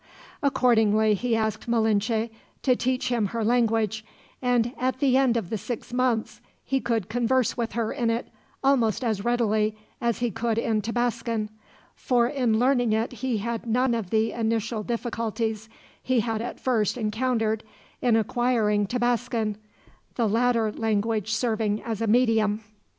[0.41, 2.31] Accordingly, he asked Malinche
[2.63, 4.03] to teach him her language;
[4.41, 8.27] and at the end of the six months he could converse with her in it,
[8.63, 11.49] almost as readily as he could in Tabascan;
[11.95, 15.69] for in learning it he had none of the initial difficulties
[16.01, 17.63] he had at first encountered,
[18.01, 19.55] in acquiring Tabascan
[20.15, 22.61] the latter language serving as a medium.